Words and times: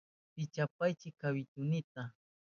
Pichapaychi 0.33 1.09
kawituynita. 1.19 2.03